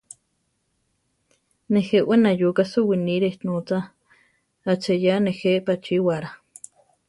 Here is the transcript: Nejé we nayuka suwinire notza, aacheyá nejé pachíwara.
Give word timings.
Nejé 1.73 1.97
we 2.07 2.15
nayuka 2.23 2.63
suwinire 2.71 3.29
notza, 3.45 3.79
aacheyá 4.69 5.13
nejé 5.25 5.51
pachíwara. 5.65 6.29